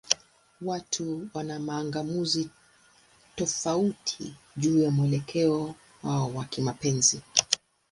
[0.61, 2.49] Watu wana mang'amuzi
[3.35, 7.21] tofauti juu ya mwelekeo wao wa kimapenzi.